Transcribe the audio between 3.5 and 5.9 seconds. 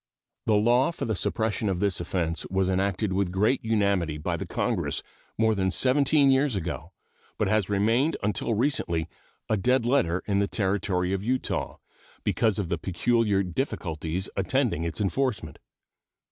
unanimity by Congress more than